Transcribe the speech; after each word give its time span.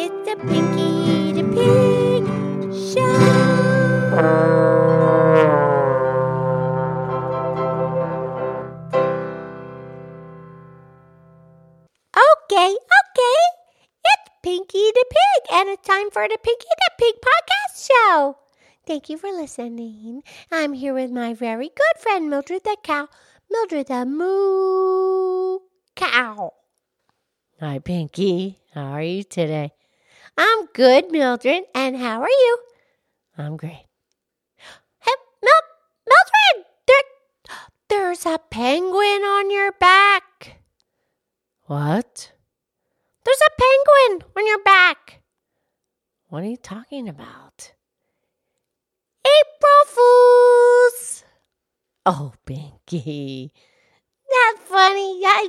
It's 0.00 0.14
the 0.30 0.36
Pinky 0.46 1.32
the 1.32 1.42
Pig 1.42 2.22
Show. 2.70 3.18
Okay, 12.14 12.70
okay. 12.70 13.40
It's 14.06 14.30
Pinky 14.44 14.86
the 14.94 15.04
Pig, 15.10 15.42
and 15.52 15.68
it's 15.68 15.84
time 15.84 16.12
for 16.12 16.28
the 16.28 16.38
Pinky 16.44 16.68
the 16.78 16.90
Pig 16.96 17.14
podcast 17.20 17.90
show. 17.90 18.36
Thank 18.86 19.08
you 19.10 19.18
for 19.18 19.32
listening. 19.32 20.22
I'm 20.52 20.74
here 20.74 20.94
with 20.94 21.10
my 21.10 21.34
very 21.34 21.70
good 21.74 22.00
friend 22.00 22.30
Mildred 22.30 22.62
the 22.62 22.76
cow, 22.84 23.08
Mildred 23.50 23.88
the 23.88 24.06
moo 24.06 25.58
cow. 25.96 26.52
Hi, 27.58 27.80
Pinky. 27.80 28.60
How 28.72 28.92
are 28.92 29.02
you 29.02 29.24
today? 29.24 29.72
I'm 30.38 30.66
good, 30.72 31.10
Mildred, 31.10 31.64
and 31.74 31.96
how 31.96 32.22
are 32.22 32.28
you? 32.28 32.58
I'm 33.36 33.56
great. 33.56 33.86
Hey, 35.00 35.12
Mil- 35.42 36.06
Mildred, 36.06 36.66
there, 36.86 37.58
there's 37.88 38.24
a 38.24 38.38
penguin 38.38 39.22
on 39.24 39.50
your 39.50 39.72
back. 39.72 40.60
What? 41.62 42.32
There's 43.24 43.40
a 43.40 43.60
penguin 43.60 44.28
on 44.36 44.46
your 44.46 44.62
back. 44.62 45.22
What 46.28 46.44
are 46.44 46.46
you 46.46 46.56
talking 46.56 47.08
about? 47.08 47.72
April 49.26 49.84
Fools. 49.86 51.24
Oh, 52.06 52.32
Pinky. 52.46 53.52
That's 54.30 54.68
funny. 54.68 55.20
I, 55.24 55.48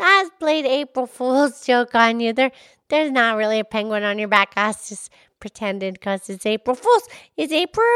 I 0.00 0.28
played 0.38 0.66
April 0.66 1.06
Fool's 1.06 1.64
joke 1.66 1.94
on 1.94 2.20
you. 2.20 2.32
There, 2.32 2.52
there's 2.88 3.10
not 3.10 3.36
really 3.36 3.60
a 3.60 3.64
penguin 3.64 4.02
on 4.02 4.18
your 4.18 4.28
back. 4.28 4.52
I 4.56 4.68
was 4.68 4.88
just 4.88 5.10
pretended 5.38 5.94
because 5.94 6.28
it's 6.28 6.46
April 6.46 6.76
Fool's. 6.76 7.08
It's 7.36 7.52
April. 7.52 7.86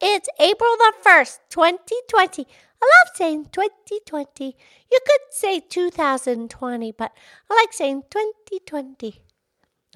It's 0.00 0.28
April 0.38 0.70
the 0.78 0.92
first, 1.02 1.40
2020. 1.50 2.46
I 2.82 2.84
love 2.84 3.16
saying 3.16 3.46
2020. 3.52 4.56
You 4.92 4.98
could 5.06 5.20
say 5.30 5.60
2020, 5.60 6.92
but 6.92 7.12
I 7.50 7.54
like 7.54 7.72
saying 7.72 8.02
2020. 8.10 9.22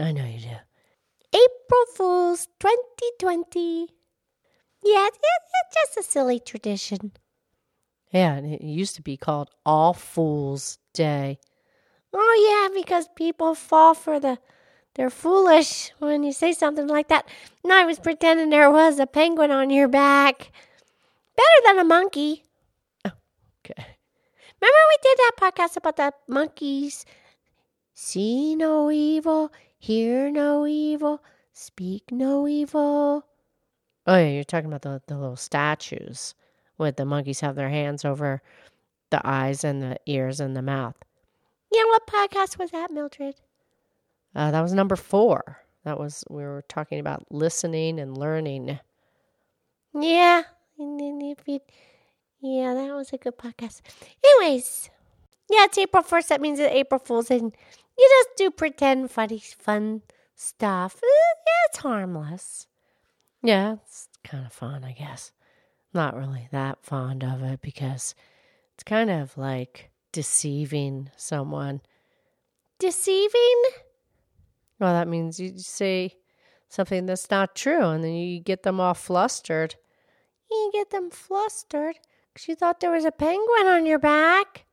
I 0.00 0.12
know 0.12 0.24
you 0.24 0.40
do. 0.40 0.56
April 1.34 1.84
Fool's 1.94 2.46
2020. 2.60 3.88
Yeah, 4.82 5.06
it, 5.06 5.12
it's 5.14 5.74
just 5.74 5.98
a 5.98 6.10
silly 6.10 6.40
tradition. 6.40 7.12
Yeah, 8.12 8.34
and 8.34 8.54
it 8.54 8.62
used 8.62 8.96
to 8.96 9.02
be 9.02 9.16
called 9.16 9.50
All 9.66 9.92
Fools 9.92 10.78
Day. 10.94 11.38
Oh 12.12 12.70
yeah, 12.72 12.80
because 12.80 13.08
people 13.14 13.54
fall 13.54 13.94
for 13.94 14.18
the 14.18 14.38
they're 14.94 15.10
foolish 15.10 15.92
when 16.00 16.24
you 16.24 16.32
say 16.32 16.52
something 16.52 16.88
like 16.88 17.06
that. 17.08 17.28
And 17.62 17.72
I 17.72 17.84
was 17.84 18.00
pretending 18.00 18.50
there 18.50 18.70
was 18.70 18.98
a 18.98 19.06
penguin 19.06 19.52
on 19.52 19.70
your 19.70 19.86
back. 19.86 20.50
Better 21.36 21.60
than 21.66 21.78
a 21.78 21.84
monkey. 21.84 22.42
Oh, 23.04 23.12
okay. 23.64 23.86
Remember 24.60 24.78
we 24.88 24.96
did 25.02 25.18
that 25.18 25.32
podcast 25.38 25.76
about 25.76 25.96
the 25.96 26.12
monkeys? 26.26 27.06
See 27.94 28.56
no 28.56 28.90
evil, 28.90 29.52
hear 29.78 30.32
no 30.32 30.66
evil, 30.66 31.22
speak 31.52 32.10
no 32.10 32.48
evil. 32.48 33.24
Oh, 34.04 34.16
yeah, 34.16 34.30
you're 34.30 34.42
talking 34.42 34.72
about 34.72 34.82
the, 34.82 35.00
the 35.06 35.16
little 35.16 35.36
statues 35.36 36.34
with 36.76 36.96
the 36.96 37.04
monkeys 37.04 37.40
have 37.40 37.54
their 37.54 37.68
hands 37.68 38.04
over 38.04 38.42
the 39.10 39.20
eyes 39.24 39.62
and 39.62 39.80
the 39.80 39.98
ears 40.06 40.40
and 40.40 40.56
the 40.56 40.62
mouth. 40.62 40.96
Yeah, 41.70 41.84
what 41.84 42.06
podcast 42.06 42.58
was 42.58 42.70
that, 42.70 42.90
Mildred? 42.90 43.34
Uh, 44.34 44.50
that 44.50 44.60
was 44.62 44.72
number 44.72 44.96
four. 44.96 45.58
That 45.84 45.98
was, 45.98 46.24
we 46.28 46.42
were 46.42 46.64
talking 46.68 46.98
about 47.00 47.24
listening 47.30 47.98
and 47.98 48.16
learning. 48.16 48.78
Yeah, 49.94 50.42
and 50.78 51.00
then 51.00 51.20
if 51.22 51.46
you, 51.46 51.60
yeah, 52.40 52.74
that 52.74 52.94
was 52.94 53.12
a 53.12 53.18
good 53.18 53.36
podcast. 53.38 53.80
Anyways, 54.24 54.90
yeah, 55.50 55.64
it's 55.64 55.78
April 55.78 56.02
first. 56.02 56.28
That 56.28 56.40
means 56.40 56.58
it's 56.58 56.72
April 56.72 56.98
Fools, 56.98 57.30
and 57.30 57.54
you 57.98 58.08
just 58.24 58.36
do 58.36 58.50
pretend 58.50 59.10
funny, 59.10 59.38
fun 59.38 60.02
stuff. 60.34 60.96
Eh, 60.96 61.06
Yeah, 61.06 61.68
it's 61.70 61.78
harmless. 61.78 62.66
Yeah, 63.42 63.76
it's 63.84 64.08
kind 64.24 64.44
of 64.46 64.52
fun, 64.52 64.84
I 64.84 64.92
guess. 64.92 65.32
Not 65.94 66.16
really 66.16 66.48
that 66.52 66.78
fond 66.82 67.24
of 67.24 67.42
it 67.42 67.60
because 67.62 68.14
it's 68.74 68.84
kind 68.84 69.10
of 69.10 69.36
like 69.38 69.90
deceiving 70.12 71.10
someone. 71.16 71.80
Deceiving? 72.78 73.62
Well, 74.78 74.92
that 74.92 75.08
means 75.08 75.40
you 75.40 75.58
say 75.58 76.14
something 76.68 77.06
that's 77.06 77.30
not 77.30 77.56
true 77.56 77.86
and 77.86 78.04
then 78.04 78.12
you 78.12 78.40
get 78.40 78.62
them 78.62 78.80
all 78.80 78.94
flustered. 78.94 79.74
You 80.50 80.70
get 80.72 80.90
them 80.90 81.10
flustered 81.10 81.98
because 82.32 82.48
you 82.48 82.54
thought 82.54 82.80
there 82.80 82.92
was 82.92 83.04
a 83.04 83.12
penguin 83.12 83.66
on 83.66 83.86
your 83.86 83.98
back. 83.98 84.64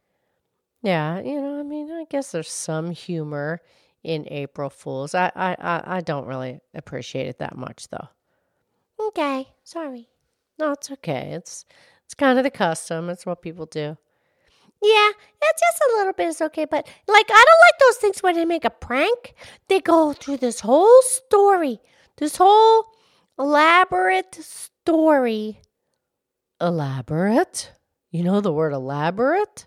Yeah, 0.82 1.20
you 1.20 1.42
know, 1.42 1.60
I 1.60 1.64
mean, 1.64 1.92
I 1.92 2.06
guess 2.10 2.32
there's 2.32 2.52
some 2.52 2.92
humor 2.92 3.60
in 4.04 4.28
April 4.30 4.70
Fools. 4.70 5.16
I, 5.16 5.32
I, 5.36 5.56
I, 5.60 5.98
I 5.98 6.02
don't 6.02 6.28
really 6.28 6.60
appreciate 6.76 7.28
it 7.28 7.40
that 7.40 7.58
much, 7.58 7.88
though. 7.90 8.08
Okay, 9.08 9.48
sorry. 9.64 10.08
No, 10.60 10.72
it's 10.72 10.92
okay. 10.92 11.32
It's 11.34 11.66
it's 12.06 12.14
kind 12.14 12.38
of 12.38 12.44
the 12.44 12.52
custom. 12.52 13.10
It's 13.10 13.26
what 13.26 13.42
people 13.42 13.66
do. 13.66 13.98
Yeah, 14.86 15.12
it's 15.42 15.62
just 15.62 15.82
a 15.82 15.98
little 15.98 16.14
bit 16.14 16.28
is 16.28 16.42
okay, 16.42 16.66
but 16.66 16.86
like 17.08 17.26
I 17.30 17.46
don't 17.48 17.64
like 17.66 17.80
those 17.80 17.98
things 17.98 18.22
when 18.22 18.36
they 18.36 18.46
make 18.46 18.66
a 18.66 18.70
prank. 18.70 19.34
They 19.68 19.80
go 19.80 20.14
through 20.14 20.38
this 20.38 20.60
whole 20.60 21.02
story, 21.02 21.82
this 22.18 22.38
whole 22.38 22.86
elaborate 23.40 24.36
story. 24.36 25.62
Elaborate? 26.62 27.72
You 28.12 28.24
know 28.24 28.42
the 28.42 28.54
word 28.54 28.74
elaborate? 28.74 29.66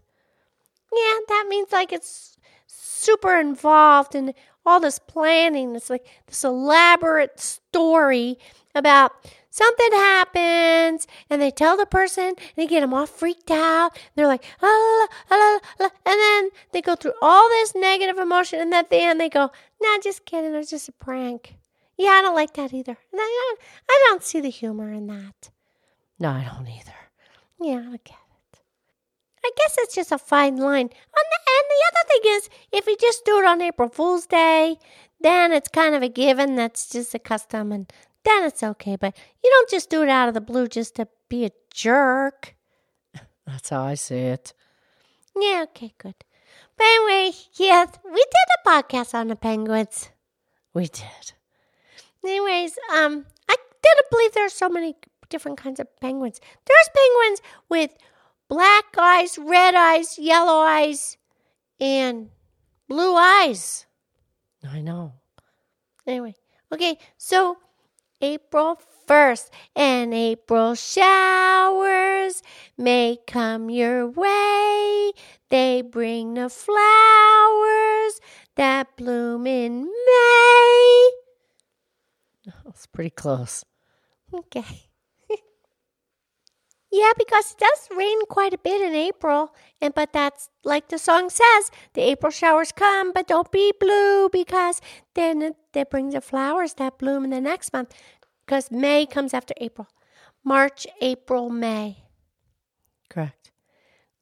Yeah, 0.93 1.19
that 1.28 1.47
means 1.49 1.73
like 1.73 1.93
it's 1.93 2.39
super 2.69 3.37
involved 3.37 4.15
in 4.15 4.34
all 4.69 4.81
this 4.81 4.99
planning. 4.99 5.75
It's 5.75 5.91
like 5.91 6.06
this 6.27 6.45
elaborate 6.45 7.41
story 7.41 8.39
about 8.75 9.12
something 9.51 9.93
happens 9.93 11.06
and 11.31 11.41
they 11.41 11.51
tell 11.51 11.77
the 11.77 11.87
person 11.87 12.25
and 12.25 12.37
they 12.56 12.67
get 12.67 12.81
them 12.81 12.93
all 12.93 13.07
freaked 13.07 13.51
out. 13.51 13.99
They're 14.15 14.27
like, 14.27 14.45
ah, 14.62 15.09
la, 15.31 15.37
la, 15.37 15.45
la, 15.53 15.59
la," 15.81 15.89
and 16.05 16.21
then 16.21 16.51
they 16.73 16.83
go 16.83 16.95
through 16.95 17.15
all 17.23 17.49
this 17.49 17.75
negative 17.75 18.19
emotion 18.19 18.61
and 18.61 18.75
at 18.75 18.91
the 18.91 18.97
end 18.97 19.19
they 19.19 19.31
go, 19.31 19.51
nah, 19.81 19.99
just 20.03 20.27
kidding. 20.27 20.55
It 20.55 20.59
was 20.59 20.71
just 20.71 20.89
a 20.89 20.93
prank. 20.93 21.57
Yeah, 21.97 22.11
I 22.11 22.23
don't 22.23 22.37
like 22.37 22.53
that 22.55 22.73
either. 22.73 22.97
And 23.12 23.21
I, 23.21 23.55
I 23.89 24.05
don't 24.09 24.23
see 24.23 24.41
the 24.41 24.51
humor 24.51 24.93
in 24.93 25.07
that. 25.09 25.51
No, 26.21 26.31
I 26.31 26.45
don't 26.45 26.69
either. 26.69 26.93
Yeah, 27.61 27.84
I 27.89 27.99
get 28.05 28.11
it. 28.11 28.28
I 29.44 29.50
guess 29.56 29.76
it's 29.78 29.94
just 29.94 30.12
a 30.12 30.19
fine 30.19 30.56
line. 30.56 30.87
And 30.87 30.91
the, 30.91 31.38
and 31.49 31.66
the 31.69 31.84
other 31.88 32.09
thing 32.09 32.21
is, 32.25 32.49
if 32.72 32.87
you 32.87 32.97
just 33.00 33.25
do 33.25 33.38
it 33.38 33.44
on 33.44 33.62
April 33.62 33.88
Fool's 33.88 34.26
Day, 34.26 34.76
then 35.21 35.53
it's 35.53 35.69
kind 35.69 35.94
of 35.94 36.03
a 36.03 36.09
given. 36.09 36.56
That's 36.56 36.88
just 36.88 37.15
a 37.15 37.19
custom, 37.19 37.72
and 37.72 37.93
then 38.25 38.44
it's 38.44 38.62
okay. 38.62 38.97
But 38.97 39.16
you 39.43 39.50
don't 39.50 39.71
just 39.71 39.91
do 39.91 40.03
it 40.03 40.09
out 40.09 40.28
of 40.28 40.34
the 40.34 40.41
blue 40.41 40.69
just 40.69 40.97
to 40.97 41.09
be 41.28 41.44
a 41.44 41.50
jerk. 41.72 42.54
That's 43.47 43.71
how 43.71 43.82
I 43.82 43.94
see 43.94 44.16
it. 44.16 44.53
Yeah, 45.37 45.65
okay, 45.69 45.94
good. 45.98 46.15
But 46.77 46.84
anyway, 46.84 47.32
yes, 47.54 47.88
we 48.04 48.16
did 48.16 48.48
a 48.65 48.69
podcast 48.69 49.15
on 49.15 49.28
the 49.28 49.37
penguins. 49.37 50.10
We 50.75 50.87
did. 50.87 51.32
Anyways, 52.25 52.78
um, 52.94 53.27
I 53.48 53.56
didn't 53.82 54.10
believe 54.10 54.32
there 54.32 54.44
there's 54.44 54.53
so 54.53 54.69
many 54.69 54.97
different 55.28 55.59
kinds 55.59 55.81
of 55.81 55.88
penguins. 56.00 56.41
There's 56.66 56.88
penguins 56.94 57.43
with 57.69 57.91
black 58.48 58.97
eyes, 58.98 59.38
red 59.38 59.75
eyes, 59.75 60.19
yellow 60.19 60.60
eyes, 60.60 61.16
and 61.81 62.31
blue 62.88 63.14
eyes. 63.14 63.86
I 64.69 64.80
know. 64.80 65.12
Anyway, 66.06 66.34
okay, 66.72 66.98
so 67.16 67.59
April 68.21 68.80
1st 69.06 69.50
and 69.77 70.12
April 70.12 70.74
showers 70.74 72.42
may 72.77 73.18
come 73.27 73.71
your 73.71 74.06
way. 74.06 75.12
They 75.51 75.83
bring 75.83 76.34
the 76.34 76.48
flowers 76.51 78.21
that 78.56 78.97
bloom 78.97 79.47
in 79.47 79.84
May. 79.84 81.10
That's 82.65 82.86
pretty 82.86 83.10
close. 83.10 83.65
Okay. 84.34 84.88
Yeah, 86.91 87.13
because 87.19 87.53
it 87.53 87.59
does 87.59 87.89
rain 87.97 88.25
quite 88.27 88.55
a 88.55 88.59
bit 88.59 88.81
in 88.81 88.95
April, 88.95 89.55
and 89.81 89.95
but 89.95 90.13
that's 90.13 90.49
like 90.65 90.89
the 90.89 90.99
song 90.99 91.29
says, 91.31 91.71
the 91.95 92.03
April 92.03 92.31
showers 92.31 92.73
come, 92.73 93.13
but 93.13 93.29
don't 93.29 93.51
be 93.53 93.73
blue 93.79 94.29
because 94.33 94.81
then 95.15 95.43
it, 95.43 95.57
that 95.73 95.91
brings 95.91 96.15
the 96.15 96.21
flowers 96.21 96.75
that 96.75 96.99
bloom 96.99 97.25
in 97.25 97.31
the 97.31 97.41
next 97.41 97.73
month. 97.73 97.95
Because 98.47 98.71
May 98.71 99.05
comes 99.05 99.35
after 99.35 99.53
April, 99.59 99.89
March, 100.43 100.87
April, 101.03 101.51
May. 101.51 102.05
Correct. 103.11 103.53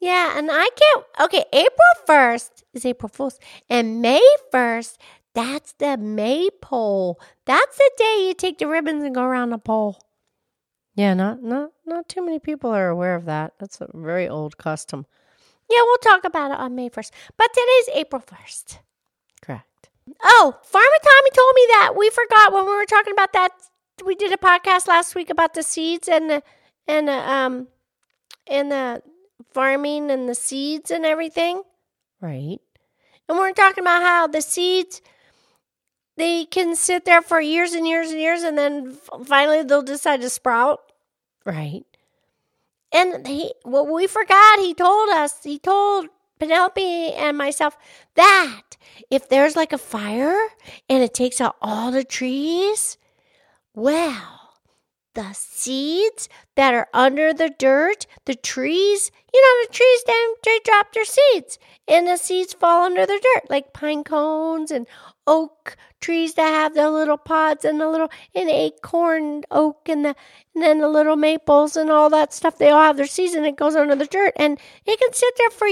Yeah, 0.00 0.36
and 0.36 0.50
I 0.50 0.68
can't. 0.76 1.04
Okay, 1.20 1.44
April 1.52 1.92
1st 2.08 2.64
is 2.74 2.84
April 2.84 3.08
Fool's, 3.08 3.38
and 3.70 4.02
May 4.02 4.22
1st, 4.52 4.96
That's 5.34 5.72
the 5.72 5.96
maypole. 5.96 7.20
That's 7.44 7.76
the 7.76 7.90
day 7.96 8.24
you 8.26 8.34
take 8.34 8.58
the 8.58 8.66
ribbons 8.66 9.04
and 9.04 9.14
go 9.14 9.22
around 9.22 9.50
the 9.50 9.58
pole. 9.58 9.98
Yeah, 10.96 11.12
not 11.12 11.42
not 11.42 11.72
not 11.84 12.08
too 12.08 12.24
many 12.24 12.38
people 12.38 12.70
are 12.70 12.88
aware 12.88 13.14
of 13.14 13.26
that. 13.26 13.52
That's 13.60 13.80
a 13.82 13.88
very 13.92 14.26
old 14.26 14.56
custom. 14.56 15.06
Yeah, 15.68 15.82
we'll 15.82 15.98
talk 15.98 16.24
about 16.24 16.52
it 16.52 16.58
on 16.58 16.74
May 16.74 16.88
1st. 16.88 17.10
But 17.36 17.52
today's 17.52 17.96
April 17.96 18.22
1st. 18.22 18.78
Correct. 19.42 19.90
Oh, 20.22 20.56
Farmer 20.62 20.86
Tommy 21.02 21.30
told 21.34 21.54
me 21.54 21.66
that. 21.70 21.94
We 21.96 22.08
forgot 22.10 22.52
when 22.52 22.64
we 22.64 22.70
were 22.70 22.86
talking 22.86 23.12
about 23.12 23.32
that. 23.34 23.50
We 24.04 24.14
did 24.14 24.32
a 24.32 24.36
podcast 24.36 24.86
last 24.86 25.14
week 25.14 25.28
about 25.28 25.54
the 25.54 25.62
seeds 25.62 26.08
and 26.08 26.30
the 26.30 26.42
and 26.88 27.08
the 27.08 27.30
um 27.30 27.68
and 28.46 28.72
the 28.72 29.02
farming 29.52 30.10
and 30.10 30.28
the 30.28 30.34
seeds 30.34 30.90
and 30.90 31.04
everything. 31.04 31.62
Right. 32.22 32.58
And 33.28 33.36
we're 33.36 33.52
talking 33.52 33.82
about 33.82 34.02
how 34.02 34.26
the 34.28 34.40
seeds 34.40 35.02
they 36.16 36.44
can 36.44 36.74
sit 36.74 37.04
there 37.04 37.22
for 37.22 37.40
years 37.40 37.72
and 37.72 37.86
years 37.86 38.10
and 38.10 38.20
years 38.20 38.42
and 38.42 38.56
then 38.56 38.96
finally 39.24 39.62
they'll 39.62 39.82
decide 39.82 40.20
to 40.22 40.30
sprout. 40.30 40.92
Right. 41.44 41.84
And 42.92 43.26
he, 43.26 43.52
what 43.62 43.88
we 43.92 44.06
forgot, 44.06 44.58
he 44.58 44.72
told 44.74 45.10
us, 45.10 45.42
he 45.44 45.58
told 45.58 46.06
Penelope 46.38 47.12
and 47.12 47.36
myself 47.36 47.76
that 48.14 48.62
if 49.10 49.28
there's 49.28 49.56
like 49.56 49.72
a 49.72 49.78
fire 49.78 50.38
and 50.88 51.02
it 51.02 51.14
takes 51.14 51.40
out 51.40 51.56
all 51.60 51.90
the 51.90 52.04
trees, 52.04 52.96
well, 53.74 54.35
the 55.16 55.32
seeds 55.32 56.28
that 56.56 56.74
are 56.74 56.88
under 56.92 57.32
the 57.32 57.50
dirt, 57.58 58.06
the 58.26 58.34
trees, 58.34 59.10
you 59.32 59.42
know, 59.42 59.66
the 59.66 59.72
trees, 59.72 60.04
then 60.06 60.34
they 60.44 60.60
drop 60.62 60.92
their 60.92 61.06
seeds 61.06 61.58
and 61.88 62.06
the 62.06 62.18
seeds 62.18 62.52
fall 62.52 62.84
under 62.84 63.06
the 63.06 63.18
dirt, 63.22 63.50
like 63.50 63.72
pine 63.72 64.04
cones 64.04 64.70
and 64.70 64.86
oak 65.26 65.76
trees 66.02 66.34
that 66.34 66.50
have 66.50 66.74
the 66.74 66.90
little 66.90 67.16
pods 67.16 67.64
and 67.64 67.80
the 67.80 67.88
little 67.88 68.10
and 68.34 68.50
acorn 68.50 69.42
oak 69.50 69.88
and 69.88 70.04
the 70.04 70.14
and 70.54 70.62
then 70.62 70.78
the 70.80 70.88
little 70.88 71.16
maples 71.16 71.76
and 71.76 71.90
all 71.90 72.10
that 72.10 72.34
stuff. 72.34 72.58
They 72.58 72.68
all 72.68 72.82
have 72.82 72.98
their 72.98 73.06
seeds 73.06 73.34
and 73.34 73.46
it 73.46 73.56
goes 73.56 73.74
under 73.74 73.96
the 73.96 74.06
dirt 74.06 74.34
and 74.36 74.60
it 74.84 74.98
can 74.98 75.12
sit 75.14 75.34
there 75.38 75.50
for 75.50 75.66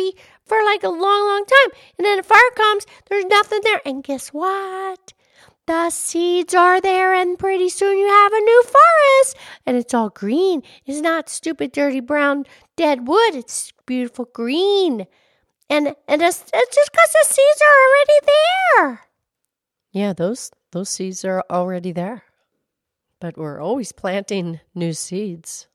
for 0.46 0.58
like 0.64 0.82
a 0.82 0.88
long, 0.88 1.00
long 1.00 1.44
time. 1.44 1.79
And 1.99 2.06
then 2.06 2.19
a 2.19 2.23
fire 2.23 2.41
comes, 2.56 2.87
there's 3.11 3.26
nothing 3.26 3.61
there. 3.62 3.82
And 3.85 4.02
guess 4.02 4.29
what? 4.29 5.12
The 5.66 5.88
seeds 5.90 6.55
are 6.55 6.81
there, 6.81 7.14
and 7.14 7.38
pretty 7.38 7.70
soon 7.70 7.96
you 7.96 8.06
have 8.06 8.32
a 8.32 8.40
new 8.40 8.62
forest. 8.62 9.37
And 9.64 9.76
it's 9.76 9.94
all 9.94 10.11
green. 10.11 10.62
It's 10.84 11.00
not 11.00 11.28
stupid, 11.31 11.72
dirty, 11.72 12.00
brown, 12.00 12.44
dead 12.76 13.08
wood. 13.08 13.34
It's 13.34 13.72
beautiful 13.87 14.26
green. 14.26 15.06
And, 15.70 15.94
and 16.06 16.22
it's, 16.22 16.44
it's 16.52 16.76
just 16.76 16.93
because 16.93 17.12
the 17.12 17.25
seeds 17.25 17.62
are 17.62 17.78
already 17.88 18.26
there. 18.26 19.00
Yeah, 19.93 20.12
those 20.12 20.50
those 20.72 20.88
seeds 20.88 21.25
are 21.25 21.44
already 21.49 21.93
there. 21.93 22.25
But 23.20 23.38
we're 23.38 23.60
always 23.60 23.93
planting 23.93 24.60
new 24.75 24.93
seeds. 24.93 25.69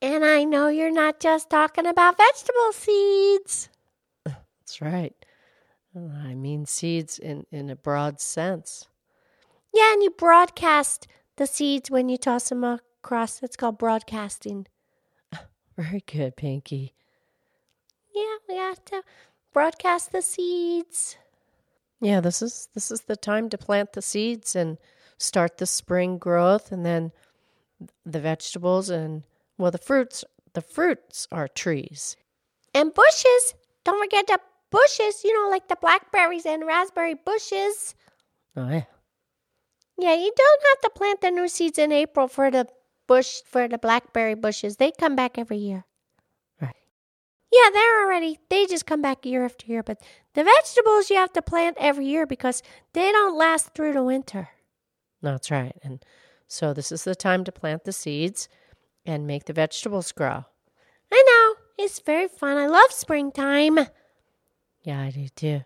And 0.00 0.24
I 0.24 0.44
know 0.44 0.68
you're 0.68 0.92
not 0.92 1.18
just 1.18 1.50
talking 1.50 1.84
about 1.84 2.16
vegetable 2.16 2.72
seeds. 2.72 3.68
That's 4.24 4.80
right. 4.80 5.14
I 5.96 6.34
mean 6.34 6.66
seeds 6.66 7.18
in, 7.18 7.46
in 7.50 7.70
a 7.70 7.76
broad 7.76 8.20
sense. 8.20 8.86
Yeah, 9.72 9.92
and 9.94 10.02
you 10.02 10.10
broadcast 10.10 11.06
the 11.36 11.46
seeds 11.46 11.90
when 11.90 12.08
you 12.08 12.18
toss 12.18 12.50
them 12.50 12.64
across. 12.64 13.42
It's 13.42 13.56
called 13.56 13.78
broadcasting. 13.78 14.66
Very 15.76 16.02
good, 16.06 16.36
Pinky. 16.36 16.94
Yeah, 18.14 18.36
we 18.48 18.56
have 18.56 18.84
to 18.86 19.02
broadcast 19.52 20.12
the 20.12 20.22
seeds. 20.22 21.16
Yeah, 22.00 22.20
this 22.20 22.42
is 22.42 22.68
this 22.74 22.90
is 22.90 23.02
the 23.02 23.16
time 23.16 23.48
to 23.48 23.58
plant 23.58 23.94
the 23.94 24.02
seeds 24.02 24.54
and 24.54 24.78
start 25.18 25.56
the 25.56 25.66
spring 25.66 26.18
growth 26.18 26.72
and 26.72 26.84
then 26.84 27.12
the 28.04 28.20
vegetables 28.20 28.90
and 28.90 29.22
well 29.56 29.70
the 29.70 29.78
fruits 29.78 30.24
the 30.52 30.60
fruits 30.60 31.26
are 31.32 31.48
trees. 31.48 32.16
And 32.74 32.92
bushes. 32.92 33.54
Don't 33.84 34.02
forget 34.02 34.26
the 34.26 34.40
bushes, 34.70 35.24
you 35.24 35.32
know, 35.32 35.50
like 35.50 35.68
the 35.68 35.76
blackberries 35.76 36.46
and 36.46 36.66
raspberry 36.66 37.14
bushes. 37.14 37.94
Oh 38.56 38.68
yeah. 38.68 38.84
Yeah, 39.98 40.14
you 40.14 40.32
don't 40.36 40.62
have 40.68 40.80
to 40.82 40.98
plant 40.98 41.20
the 41.22 41.30
new 41.30 41.48
seeds 41.48 41.78
in 41.78 41.90
April 41.90 42.28
for 42.28 42.50
the 42.50 42.66
bush 43.06 43.40
for 43.46 43.68
the 43.68 43.78
blackberry 43.78 44.34
bushes. 44.34 44.76
They 44.76 44.90
come 44.90 45.16
back 45.16 45.38
every 45.38 45.56
year. 45.58 45.86
Right. 46.60 46.76
Yeah, 47.52 47.70
they're 47.72 48.04
already 48.04 48.38
they 48.50 48.66
just 48.66 48.86
come 48.86 49.00
back 49.00 49.24
year 49.24 49.44
after 49.44 49.66
year, 49.66 49.82
but 49.82 50.02
the 50.34 50.44
vegetables 50.44 51.10
you 51.10 51.16
have 51.16 51.32
to 51.32 51.42
plant 51.42 51.76
every 51.80 52.06
year 52.06 52.26
because 52.26 52.62
they 52.92 53.10
don't 53.12 53.38
last 53.38 53.74
through 53.74 53.94
the 53.94 54.02
winter. 54.02 54.50
That's 55.22 55.50
right. 55.50 55.76
And 55.82 56.04
so 56.46 56.72
this 56.72 56.92
is 56.92 57.04
the 57.04 57.14
time 57.14 57.44
to 57.44 57.52
plant 57.52 57.84
the 57.84 57.92
seeds 57.92 58.48
and 59.04 59.26
make 59.26 59.44
the 59.46 59.52
vegetables 59.52 60.12
grow. 60.12 60.44
I 61.12 61.24
know. 61.26 61.84
It's 61.84 62.00
very 62.00 62.28
fun. 62.28 62.56
I 62.56 62.66
love 62.66 62.90
springtime. 62.90 63.78
Yeah, 64.86 65.00
I 65.00 65.10
do 65.10 65.26
too. 65.28 65.62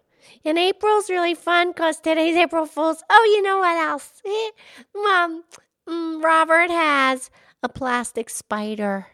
And 0.47 0.59
April's 0.59 1.11
really 1.11 1.35
fun 1.35 1.73
because 1.73 2.01
today's 2.01 2.37
April 2.37 2.65
Fool's. 2.65 3.05
Oh, 3.11 3.31
you 3.35 3.43
know 3.43 3.59
what 3.59 3.77
else? 3.77 4.23
Mom, 4.97 5.45
mm, 5.87 6.25
Robert 6.25 6.71
has 6.71 7.31
a 7.63 7.69
plastic 7.69 8.31
spider. 8.31 9.09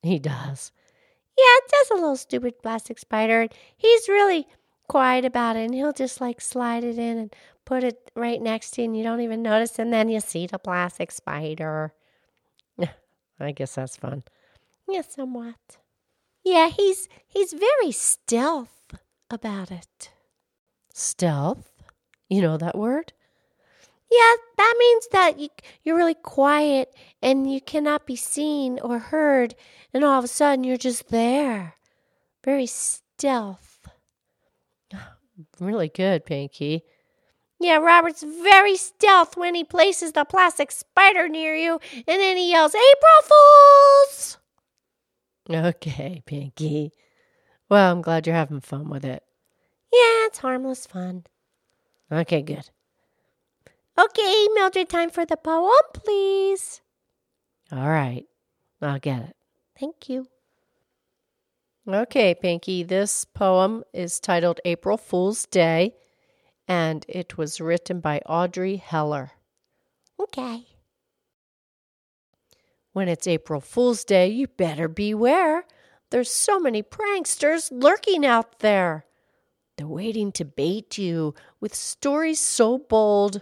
He 0.00 0.20
does. 0.20 0.70
Yeah, 1.36 1.66
just 1.68 1.90
a 1.90 1.94
little 1.94 2.16
stupid 2.16 2.62
plastic 2.62 3.00
spider. 3.00 3.48
He's 3.76 4.08
really 4.08 4.46
quiet 4.88 5.24
about 5.24 5.56
it, 5.56 5.64
and 5.64 5.74
he'll 5.74 5.92
just 5.92 6.20
like 6.20 6.40
slide 6.40 6.84
it 6.84 6.96
in 6.96 7.18
and 7.18 7.34
put 7.64 7.82
it 7.82 8.12
right 8.14 8.40
next 8.40 8.72
to 8.72 8.82
you, 8.82 8.84
and 8.86 8.96
you 8.96 9.02
don't 9.02 9.22
even 9.22 9.42
notice, 9.42 9.76
and 9.76 9.92
then 9.92 10.08
you 10.08 10.20
see 10.20 10.46
the 10.46 10.58
plastic 10.60 11.10
spider. 11.10 11.92
I 13.40 13.50
guess 13.50 13.74
that's 13.74 13.96
fun. 13.96 14.22
Yeah, 14.88 15.02
somewhat. 15.02 15.78
Yeah, 16.44 16.68
he's 16.68 17.08
he's 17.26 17.52
very 17.52 17.90
stealth 17.90 18.81
about 19.32 19.70
it. 19.70 20.10
Stealth? 20.94 21.70
You 22.28 22.42
know 22.42 22.56
that 22.56 22.76
word? 22.76 23.12
Yeah, 24.10 24.34
that 24.58 24.74
means 24.78 25.08
that 25.12 25.38
you, 25.38 25.48
you're 25.82 25.96
really 25.96 26.14
quiet 26.14 26.94
and 27.22 27.50
you 27.50 27.60
cannot 27.60 28.06
be 28.06 28.16
seen 28.16 28.78
or 28.80 28.98
heard, 28.98 29.54
and 29.94 30.04
all 30.04 30.18
of 30.18 30.24
a 30.24 30.28
sudden 30.28 30.64
you're 30.64 30.76
just 30.76 31.08
there. 31.08 31.76
Very 32.44 32.66
stealth. 32.66 33.88
Really 35.58 35.88
good, 35.88 36.24
Pinky. 36.24 36.84
Yeah, 37.58 37.76
Robert's 37.76 38.22
very 38.22 38.76
stealth 38.76 39.36
when 39.36 39.54
he 39.54 39.64
places 39.64 40.12
the 40.12 40.24
plastic 40.24 40.70
spider 40.70 41.28
near 41.28 41.54
you, 41.54 41.80
and 41.94 42.20
then 42.20 42.36
he 42.36 42.50
yells, 42.50 42.74
April 42.74 43.22
Fools! 43.24 44.38
Okay, 45.48 46.22
Pinky. 46.26 46.92
Well, 47.72 47.90
I'm 47.90 48.02
glad 48.02 48.26
you're 48.26 48.36
having 48.36 48.60
fun 48.60 48.90
with 48.90 49.02
it. 49.02 49.22
Yeah, 49.90 50.26
it's 50.26 50.40
harmless 50.40 50.86
fun. 50.86 51.24
Okay, 52.12 52.42
good. 52.42 52.68
Okay, 53.98 54.46
Mildred, 54.52 54.90
time 54.90 55.08
for 55.08 55.24
the 55.24 55.38
poem, 55.38 55.72
please. 55.94 56.82
All 57.72 57.88
right, 57.88 58.26
I'll 58.82 58.98
get 58.98 59.22
it. 59.22 59.36
Thank 59.80 60.10
you. 60.10 60.26
Okay, 61.88 62.34
Pinky, 62.34 62.82
this 62.82 63.24
poem 63.24 63.84
is 63.94 64.20
titled 64.20 64.60
April 64.66 64.98
Fool's 64.98 65.46
Day, 65.46 65.94
and 66.68 67.06
it 67.08 67.38
was 67.38 67.58
written 67.58 68.00
by 68.00 68.18
Audrey 68.26 68.76
Heller. 68.76 69.30
Okay. 70.20 70.66
When 72.92 73.08
it's 73.08 73.26
April 73.26 73.62
Fool's 73.62 74.04
Day, 74.04 74.28
you 74.28 74.46
better 74.46 74.88
beware. 74.88 75.64
There's 76.12 76.30
so 76.30 76.60
many 76.60 76.82
pranksters 76.82 77.70
lurking 77.72 78.26
out 78.26 78.58
there. 78.58 79.06
They're 79.78 79.86
waiting 79.86 80.30
to 80.32 80.44
bait 80.44 80.98
you 80.98 81.34
with 81.58 81.74
stories 81.74 82.38
so 82.38 82.76
bold 82.76 83.40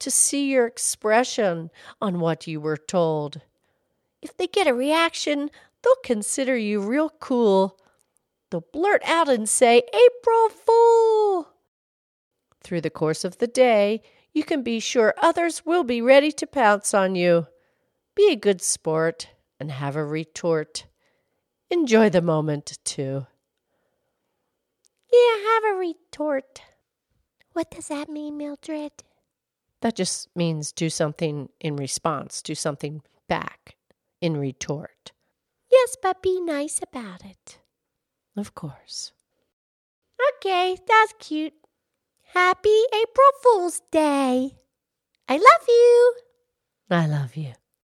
to 0.00 0.10
see 0.10 0.50
your 0.50 0.66
expression 0.66 1.70
on 2.02 2.18
what 2.18 2.48
you 2.48 2.60
were 2.60 2.76
told. 2.76 3.42
If 4.20 4.36
they 4.36 4.48
get 4.48 4.66
a 4.66 4.74
reaction, 4.74 5.50
they'll 5.84 5.94
consider 6.02 6.56
you 6.56 6.80
real 6.80 7.10
cool. 7.20 7.78
They'll 8.50 8.66
blurt 8.72 9.04
out 9.04 9.28
and 9.28 9.48
say, 9.48 9.84
April 9.94 10.48
Fool! 10.48 11.50
Through 12.60 12.80
the 12.80 12.90
course 12.90 13.24
of 13.24 13.38
the 13.38 13.46
day, 13.46 14.02
you 14.32 14.42
can 14.42 14.64
be 14.64 14.80
sure 14.80 15.14
others 15.22 15.64
will 15.64 15.84
be 15.84 16.02
ready 16.02 16.32
to 16.32 16.46
pounce 16.48 16.92
on 16.92 17.14
you. 17.14 17.46
Be 18.16 18.32
a 18.32 18.36
good 18.36 18.62
sport 18.62 19.28
and 19.60 19.70
have 19.70 19.94
a 19.94 20.04
retort. 20.04 20.86
Enjoy 21.70 22.10
the 22.10 22.22
moment, 22.22 22.78
too. 22.84 23.26
Yeah, 25.12 25.36
have 25.54 25.64
a 25.74 25.78
retort. 25.78 26.62
What 27.52 27.70
does 27.70 27.88
that 27.88 28.08
mean, 28.08 28.36
Mildred? 28.36 28.92
That 29.80 29.96
just 29.96 30.28
means 30.36 30.72
do 30.72 30.90
something 30.90 31.48
in 31.60 31.76
response, 31.76 32.42
do 32.42 32.54
something 32.54 33.02
back 33.28 33.76
in 34.20 34.36
retort. 34.36 35.12
Yes, 35.70 35.96
but 36.02 36.22
be 36.22 36.40
nice 36.40 36.80
about 36.82 37.24
it. 37.24 37.58
Of 38.36 38.54
course. 38.54 39.12
Okay, 40.36 40.76
that's 40.86 41.14
cute. 41.18 41.54
Happy 42.34 42.82
April 42.92 43.30
Fool's 43.42 43.80
Day. 43.90 44.56
I 45.28 45.34
love 45.34 45.66
you. 45.68 46.14
I 46.90 47.06
love 47.06 47.36
you. 47.36 47.52